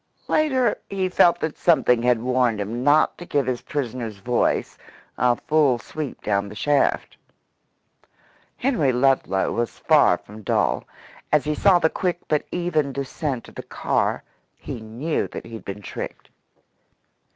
[0.27, 4.75] Later he felt that something had warned him not to give his prisoner's voice
[5.15, 7.17] a full sweep down the shaft.
[8.57, 10.85] Henry Ludlow was far from dull.
[11.31, 14.23] As he saw the quick but even descent of the car,
[14.57, 16.31] he knew that he had been tricked.